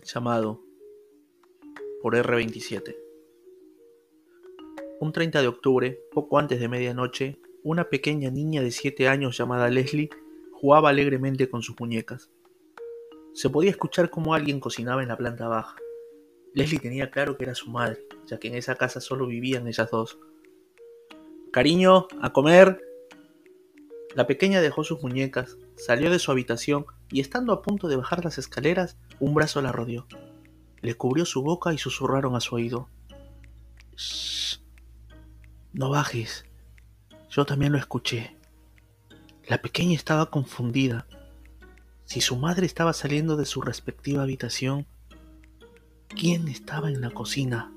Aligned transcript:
llamado 0.00 0.62
por 2.00 2.14
R27. 2.14 2.96
Un 5.00 5.12
30 5.12 5.42
de 5.42 5.48
octubre, 5.48 6.00
poco 6.12 6.38
antes 6.38 6.60
de 6.60 6.68
medianoche, 6.68 7.40
una 7.62 7.88
pequeña 7.88 8.30
niña 8.30 8.62
de 8.62 8.70
7 8.70 9.08
años 9.08 9.36
llamada 9.36 9.68
Leslie 9.68 10.10
jugaba 10.52 10.90
alegremente 10.90 11.48
con 11.48 11.62
sus 11.62 11.78
muñecas. 11.78 12.30
Se 13.34 13.50
podía 13.50 13.70
escuchar 13.70 14.10
cómo 14.10 14.34
alguien 14.34 14.60
cocinaba 14.60 15.02
en 15.02 15.08
la 15.08 15.16
planta 15.16 15.48
baja. 15.48 15.76
Leslie 16.54 16.80
tenía 16.80 17.10
claro 17.10 17.36
que 17.36 17.44
era 17.44 17.54
su 17.54 17.70
madre, 17.70 18.06
ya 18.26 18.38
que 18.38 18.48
en 18.48 18.54
esa 18.54 18.74
casa 18.76 19.00
solo 19.00 19.26
vivían 19.26 19.66
ellas 19.66 19.90
dos. 19.90 20.18
Cariño, 21.52 22.08
a 22.20 22.32
comer. 22.32 22.80
La 24.14 24.26
pequeña 24.26 24.60
dejó 24.60 24.84
sus 24.84 25.02
muñecas, 25.02 25.56
salió 25.76 26.10
de 26.10 26.18
su 26.18 26.30
habitación 26.30 26.84
y 27.12 27.20
estando 27.20 27.52
a 27.52 27.62
punto 27.62 27.88
de 27.88 27.96
bajar 27.96 28.24
las 28.24 28.38
escaleras, 28.38 28.96
un 29.20 29.34
brazo 29.34 29.60
la 29.60 29.70
rodeó. 29.70 30.06
Le 30.80 30.94
cubrió 30.94 31.26
su 31.26 31.42
boca 31.42 31.72
y 31.72 31.78
susurraron 31.78 32.34
a 32.34 32.40
su 32.40 32.54
oído. 32.54 32.88
Shh, 33.96 34.58
no 35.74 35.90
bajes. 35.90 36.46
Yo 37.30 37.44
también 37.44 37.72
lo 37.72 37.78
escuché. 37.78 38.36
La 39.46 39.60
pequeña 39.60 39.94
estaba 39.94 40.26
confundida. 40.26 41.06
Si 42.04 42.20
su 42.20 42.36
madre 42.36 42.66
estaba 42.66 42.92
saliendo 42.92 43.36
de 43.36 43.44
su 43.44 43.60
respectiva 43.60 44.22
habitación, 44.22 44.86
¿quién 46.08 46.48
estaba 46.48 46.88
en 46.88 47.00
la 47.00 47.10
cocina? 47.10 47.72